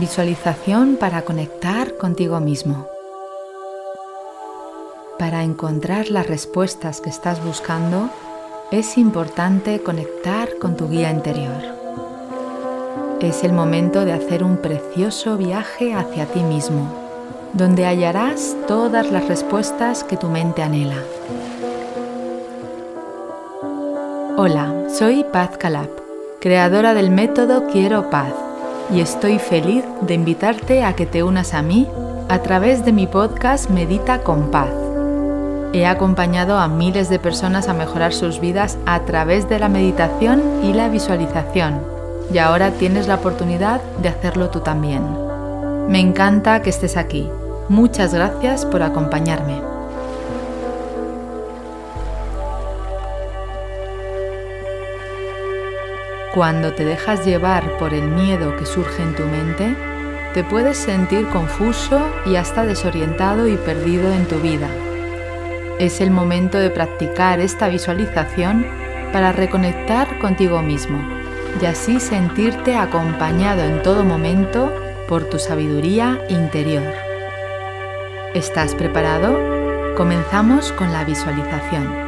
[0.00, 2.86] Visualización para conectar contigo mismo.
[5.18, 8.08] Para encontrar las respuestas que estás buscando,
[8.70, 11.62] es importante conectar con tu guía interior.
[13.20, 16.94] Es el momento de hacer un precioso viaje hacia ti mismo,
[17.52, 21.02] donde hallarás todas las respuestas que tu mente anhela.
[24.36, 25.90] Hola, soy Paz Calab,
[26.40, 28.47] creadora del método Quiero Paz
[28.90, 31.86] y estoy feliz de invitarte a que te unas a mí
[32.28, 34.70] a través de mi podcast Medita con Paz.
[35.72, 40.42] He acompañado a miles de personas a mejorar sus vidas a través de la meditación
[40.62, 41.82] y la visualización
[42.32, 45.02] y ahora tienes la oportunidad de hacerlo tú también.
[45.88, 47.28] Me encanta que estés aquí.
[47.68, 49.77] Muchas gracias por acompañarme.
[56.38, 59.74] Cuando te dejas llevar por el miedo que surge en tu mente,
[60.34, 64.68] te puedes sentir confuso y hasta desorientado y perdido en tu vida.
[65.80, 68.64] Es el momento de practicar esta visualización
[69.12, 71.02] para reconectar contigo mismo
[71.60, 74.72] y así sentirte acompañado en todo momento
[75.08, 76.86] por tu sabiduría interior.
[78.34, 79.96] ¿Estás preparado?
[79.96, 82.07] Comenzamos con la visualización.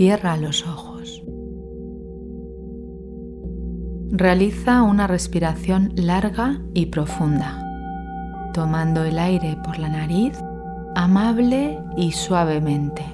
[0.00, 1.22] Cierra los ojos.
[4.08, 7.62] Realiza una respiración larga y profunda,
[8.54, 10.38] tomando el aire por la nariz
[10.96, 13.04] amable y suavemente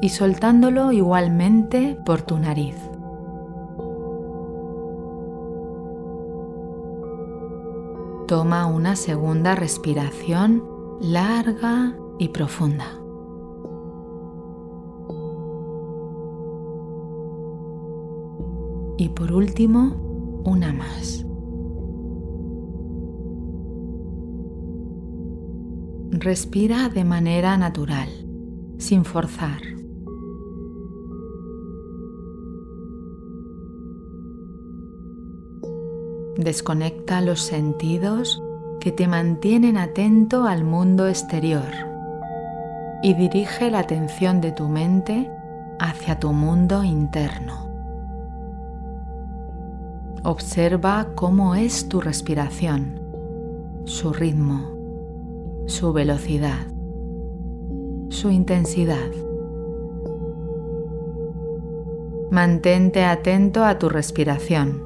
[0.00, 2.76] y soltándolo igualmente por tu nariz.
[8.28, 10.62] Toma una segunda respiración
[11.00, 13.05] larga y profunda.
[18.98, 21.26] Y por último, una más.
[26.10, 28.08] Respira de manera natural,
[28.78, 29.60] sin forzar.
[36.38, 38.42] Desconecta los sentidos
[38.80, 41.72] que te mantienen atento al mundo exterior
[43.02, 45.30] y dirige la atención de tu mente
[45.78, 47.65] hacia tu mundo interno.
[50.28, 53.00] Observa cómo es tu respiración,
[53.84, 54.72] su ritmo,
[55.66, 56.66] su velocidad,
[58.08, 59.08] su intensidad.
[62.32, 64.82] Mantente atento a tu respiración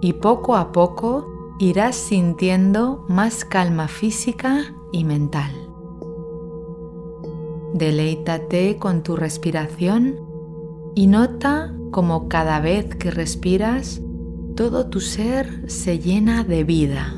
[0.00, 1.28] y poco a poco
[1.60, 5.52] irás sintiendo más calma física y mental.
[7.72, 10.16] Deleítate con tu respiración
[10.96, 14.02] y nota como cada vez que respiras
[14.56, 17.14] todo tu ser se llena de vida.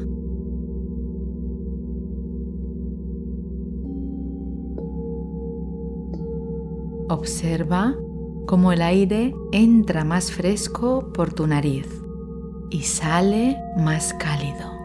[7.08, 7.94] Observa
[8.46, 11.86] cómo el aire entra más fresco por tu nariz
[12.70, 14.76] y sale más cálido.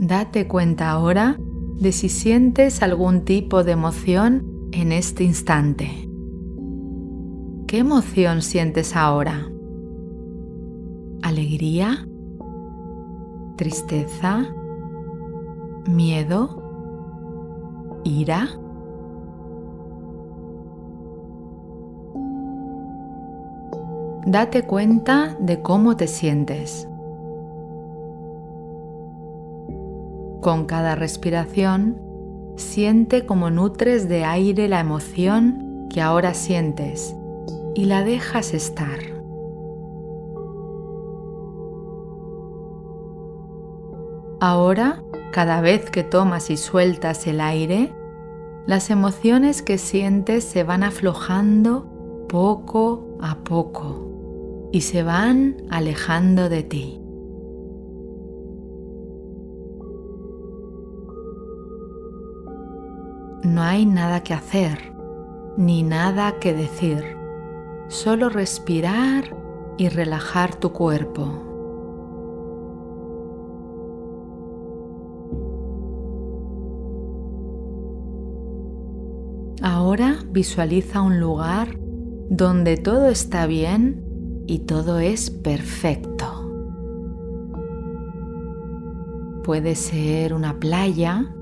[0.00, 5.88] Date cuenta ahora de si sientes algún tipo de emoción en este instante.
[7.66, 9.48] ¿Qué emoción sientes ahora?
[11.22, 12.06] ¿Alegría?
[13.56, 14.46] ¿Tristeza?
[15.86, 16.62] ¿Miedo?
[18.04, 18.48] ¿Ira?
[24.26, 26.86] Date cuenta de cómo te sientes.
[30.40, 32.09] Con cada respiración,
[32.56, 37.14] Siente como nutres de aire la emoción que ahora sientes
[37.74, 38.98] y la dejas estar.
[44.40, 45.02] Ahora,
[45.32, 47.92] cada vez que tomas y sueltas el aire,
[48.66, 51.86] las emociones que sientes se van aflojando
[52.28, 56.99] poco a poco y se van alejando de ti.
[63.50, 64.94] No hay nada que hacer,
[65.56, 67.16] ni nada que decir,
[67.88, 69.36] solo respirar
[69.76, 71.26] y relajar tu cuerpo.
[79.60, 81.76] Ahora visualiza un lugar
[82.28, 86.24] donde todo está bien y todo es perfecto.
[89.42, 91.34] Puede ser una playa,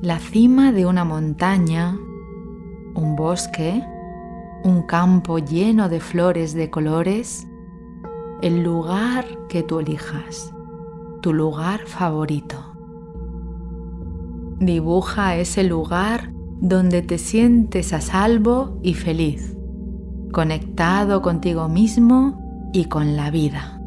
[0.00, 1.98] la cima de una montaña,
[2.94, 3.82] un bosque,
[4.62, 7.48] un campo lleno de flores de colores,
[8.40, 10.54] el lugar que tú elijas,
[11.20, 12.56] tu lugar favorito.
[14.60, 19.56] Dibuja ese lugar donde te sientes a salvo y feliz,
[20.32, 23.77] conectado contigo mismo y con la vida.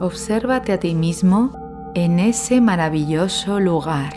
[0.00, 1.52] Obsérvate a ti mismo
[1.94, 4.12] en ese maravilloso lugar.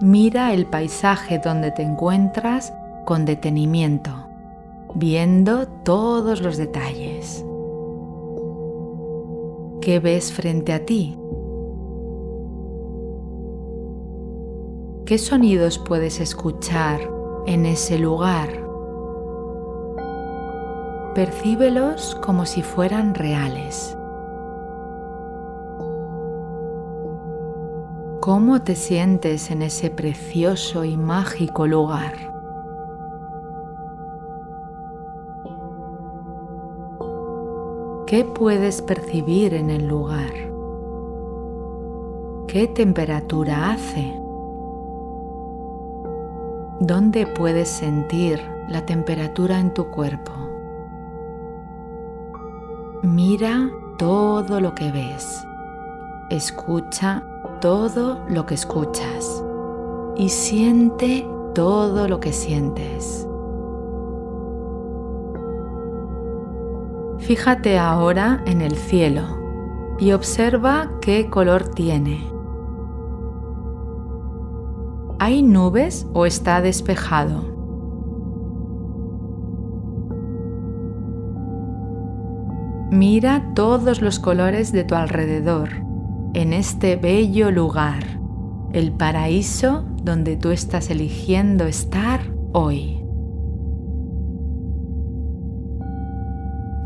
[0.00, 2.72] Mira el paisaje donde te encuentras
[3.06, 4.32] con detenimiento
[4.94, 7.44] viendo todos los detalles.
[9.80, 11.18] ¿Qué ves frente a ti?
[15.06, 17.00] ¿Qué sonidos puedes escuchar
[17.46, 18.48] en ese lugar?
[21.14, 23.96] Percíbelos como si fueran reales.
[28.22, 32.12] ¿Cómo te sientes en ese precioso y mágico lugar?
[38.06, 40.30] ¿Qué puedes percibir en el lugar?
[42.46, 44.16] ¿Qué temperatura hace?
[46.78, 50.30] ¿Dónde puedes sentir la temperatura en tu cuerpo?
[53.02, 53.68] Mira
[53.98, 55.44] todo lo que ves.
[56.30, 57.24] Escucha
[57.62, 59.42] todo lo que escuchas.
[60.16, 63.26] Y siente todo lo que sientes.
[67.18, 69.22] Fíjate ahora en el cielo
[70.00, 72.28] y observa qué color tiene.
[75.20, 77.44] ¿Hay nubes o está despejado?
[82.90, 85.91] Mira todos los colores de tu alrededor
[86.34, 88.04] en este bello lugar,
[88.72, 92.20] el paraíso donde tú estás eligiendo estar
[92.52, 93.04] hoy.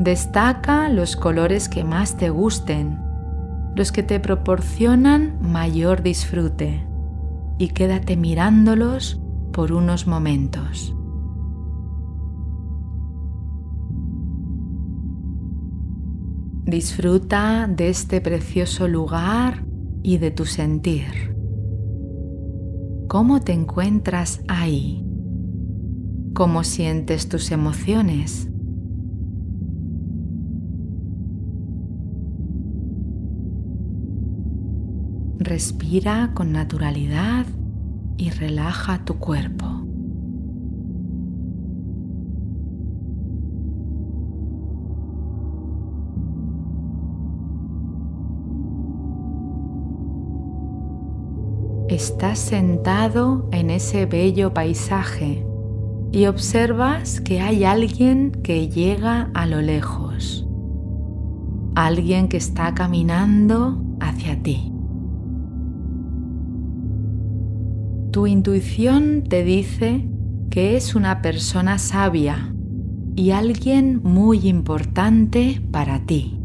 [0.01, 2.99] Destaca los colores que más te gusten,
[3.77, 6.85] los que te proporcionan mayor disfrute
[7.59, 9.21] y quédate mirándolos
[9.53, 10.96] por unos momentos.
[16.67, 19.65] Disfruta de este precioso lugar
[20.03, 21.33] y de tu sentir.
[23.07, 25.07] ¿Cómo te encuentras ahí?
[26.35, 28.49] ¿Cómo sientes tus emociones?
[35.39, 37.47] Respira con naturalidad
[38.17, 39.86] y relaja tu cuerpo.
[51.97, 55.47] Estás sentado en ese bello paisaje
[56.13, 60.47] y observas que hay alguien que llega a lo lejos,
[61.75, 64.75] alguien que está caminando hacia ti.
[68.13, 70.07] Tu intuición te dice
[70.51, 72.55] que es una persona sabia
[73.15, 76.39] y alguien muy importante para ti.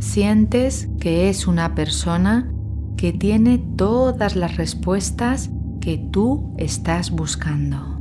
[0.00, 2.50] Sientes que es una persona
[2.96, 8.00] que tiene todas las respuestas que tú estás buscando.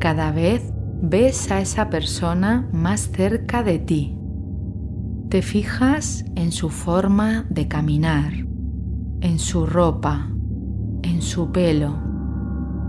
[0.00, 0.72] Cada vez
[1.02, 4.18] ves a esa persona más cerca de ti
[5.28, 8.32] te fijas en su forma de caminar,
[9.20, 10.30] en su ropa,
[11.02, 11.98] en su pelo,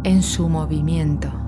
[0.05, 1.38] en su movimiento.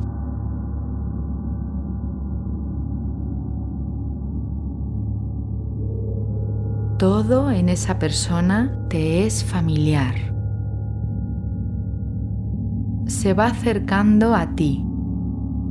[7.02, 10.14] Todo en esa persona te es familiar.
[13.08, 14.86] Se va acercando a ti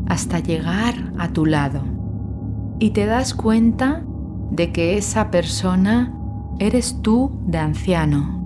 [0.09, 1.83] hasta llegar a tu lado
[2.81, 4.05] y te das cuenta
[4.51, 6.13] de que esa persona
[6.59, 8.43] eres tú de anciano.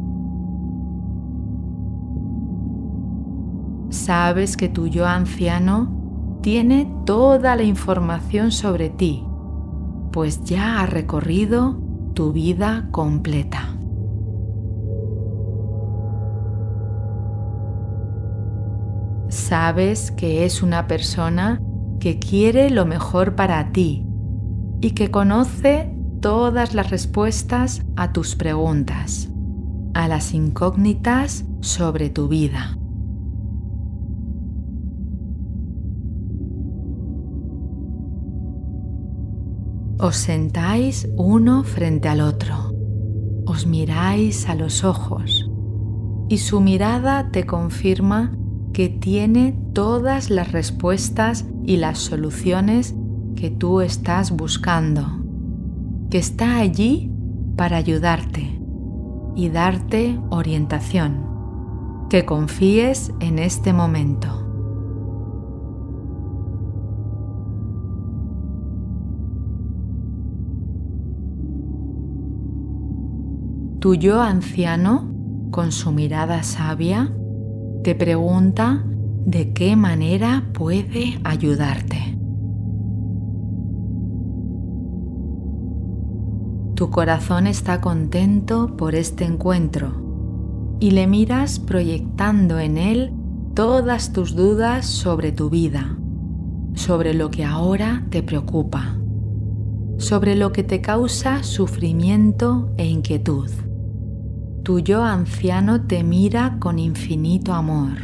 [3.88, 9.24] Sabes que tu yo anciano tiene toda la información sobre ti,
[10.12, 11.82] pues ya ha recorrido
[12.14, 13.76] tu vida completa.
[19.28, 21.60] Sabes que es una persona
[21.98, 24.06] que quiere lo mejor para ti
[24.80, 29.28] y que conoce todas las respuestas a tus preguntas,
[29.92, 32.78] a las incógnitas sobre tu vida.
[40.04, 42.74] Os sentáis uno frente al otro,
[43.46, 45.50] os miráis a los ojos.
[46.28, 48.36] Y su mirada te confirma
[48.74, 52.94] que tiene todas las respuestas y las soluciones
[53.34, 55.06] que tú estás buscando,
[56.10, 57.10] que está allí
[57.56, 58.60] para ayudarte
[59.34, 64.43] y darte orientación, que confíes en este momento.
[73.84, 75.12] Tu yo anciano,
[75.50, 77.12] con su mirada sabia,
[77.82, 78.82] te pregunta
[79.26, 82.16] de qué manera puede ayudarte.
[86.74, 93.12] Tu corazón está contento por este encuentro y le miras proyectando en él
[93.52, 95.98] todas tus dudas sobre tu vida,
[96.72, 98.96] sobre lo que ahora te preocupa,
[99.98, 103.50] sobre lo que te causa sufrimiento e inquietud
[104.64, 107.98] tu yo anciano te mira con infinito amor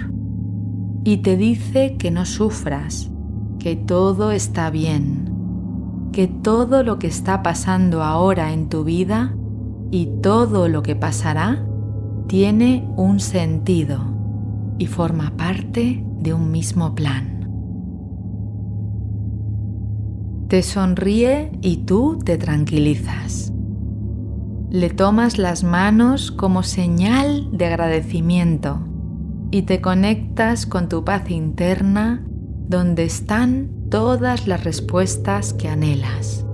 [1.04, 3.10] y te dice que no sufras,
[3.58, 9.34] que todo está bien, que todo lo que está pasando ahora en tu vida
[9.90, 11.64] y todo lo que pasará
[12.26, 14.00] tiene un sentido
[14.76, 17.40] y forma parte de un mismo plan.
[20.48, 23.50] Te sonríe y tú te tranquilizas
[24.70, 28.78] le tomas las manos como señal de agradecimiento
[29.50, 32.24] y te conectas con tu paz interna
[32.68, 36.46] donde están todas las respuestas que anhelas.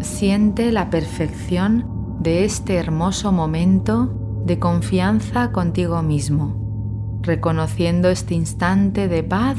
[0.00, 9.22] Siente la perfección de este hermoso momento de confianza contigo mismo, reconociendo este instante de
[9.22, 9.56] paz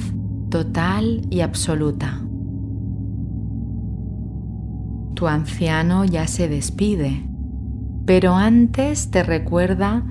[0.50, 2.22] total y absoluta.
[5.16, 7.28] Tu anciano ya se despide,
[8.06, 10.06] pero antes te recuerda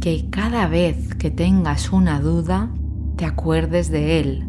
[0.00, 2.70] que cada vez que tengas una duda,
[3.16, 4.46] te acuerdes de él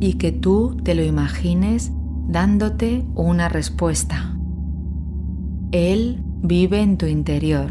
[0.00, 1.92] y que tú te lo imagines
[2.26, 4.36] dándote una respuesta.
[5.70, 7.70] Él vive en tu interior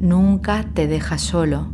[0.00, 1.68] nunca te deja solo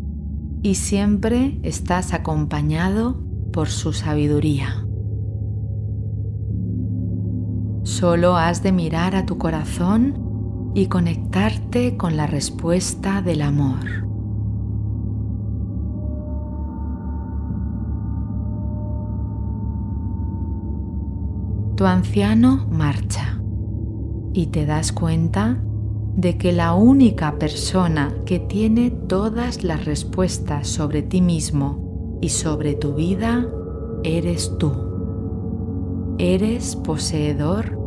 [0.62, 4.85] y siempre estás acompañado por su sabiduría.
[7.85, 14.04] Solo has de mirar a tu corazón y conectarte con la respuesta del amor.
[21.76, 23.40] Tu anciano marcha
[24.33, 25.62] y te das cuenta
[26.16, 32.75] de que la única persona que tiene todas las respuestas sobre ti mismo y sobre
[32.75, 33.46] tu vida
[34.02, 34.73] eres tú.
[36.18, 37.78] Eres poseedor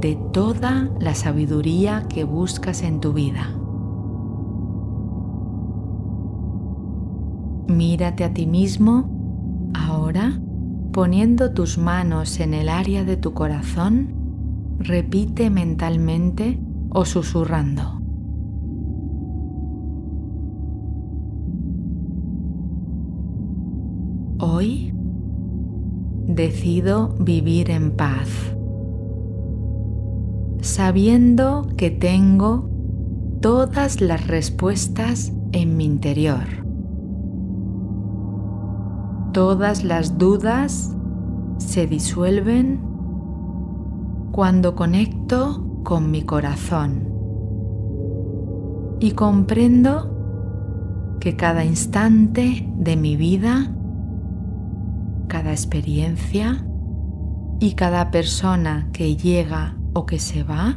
[0.00, 3.54] de toda la sabiduría que buscas en tu vida.
[7.68, 10.40] Mírate a ti mismo ahora
[10.92, 14.14] poniendo tus manos en el área de tu corazón,
[14.78, 16.58] repite mentalmente
[16.96, 17.82] o susurrando.
[24.38, 24.94] Hoy
[26.26, 28.30] decido vivir en paz,
[30.62, 32.70] sabiendo que tengo
[33.42, 36.46] todas las respuestas en mi interior.
[39.34, 40.96] Todas las dudas
[41.58, 42.80] se disuelven
[44.32, 47.08] cuando conecto con mi corazón
[48.98, 53.72] y comprendo que cada instante de mi vida,
[55.28, 56.66] cada experiencia
[57.60, 60.76] y cada persona que llega o que se va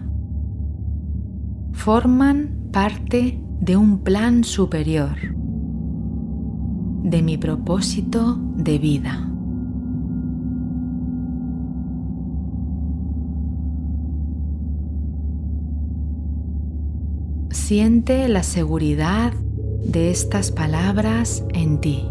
[1.71, 5.17] forman parte de un plan superior,
[7.01, 9.28] de mi propósito de vida.
[17.69, 19.31] Siente la seguridad
[19.85, 22.03] de estas palabras en ti.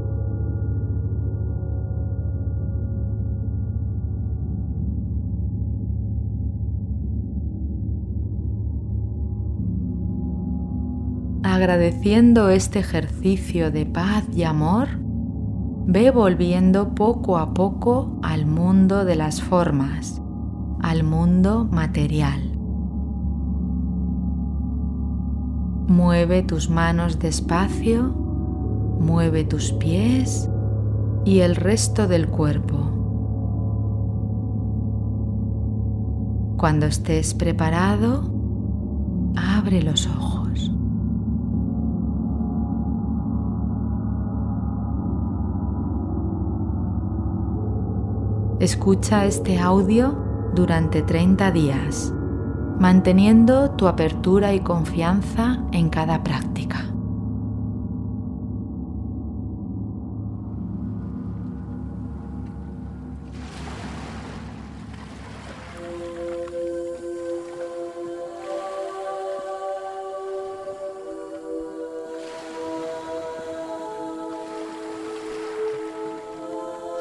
[11.42, 14.86] Agradeciendo este ejercicio de paz y amor,
[15.88, 20.22] ve volviendo poco a poco al mundo de las formas,
[20.80, 22.47] al mundo material.
[25.88, 28.02] Mueve tus manos despacio,
[29.00, 30.46] mueve tus pies
[31.24, 32.76] y el resto del cuerpo.
[36.58, 38.30] Cuando estés preparado,
[39.34, 40.70] abre los ojos.
[48.60, 50.18] Escucha este audio
[50.54, 52.12] durante 30 días,
[52.78, 56.84] manteniendo tu apertura y confianza en cada práctica.